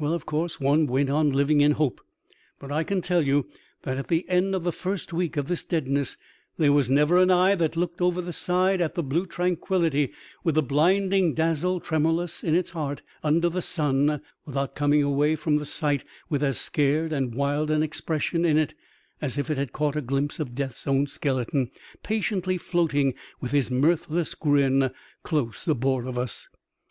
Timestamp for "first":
4.72-5.12